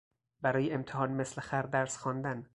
[0.41, 2.47] برای امتحان مثل خر درس خواندن